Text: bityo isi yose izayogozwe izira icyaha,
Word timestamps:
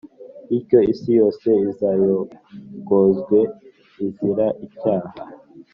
bityo 0.47 0.79
isi 0.91 1.09
yose 1.19 1.47
izayogozwe 1.69 3.39
izira 4.05 4.45
icyaha, 4.65 5.11